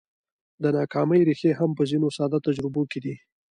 د 0.61 0.63
ناکامۍ 0.77 1.21
ريښې 1.27 1.51
هم 1.59 1.71
په 1.77 1.83
ځينو 1.89 2.07
ساده 2.17 2.39
تجربو 2.47 2.81
کې 2.91 2.99
دي. 3.05 3.15